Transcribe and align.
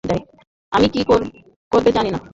আমি 0.71 0.87
কী 0.93 1.01
করবে 1.71 1.89
জানি 1.97 2.09
না। 2.11 2.19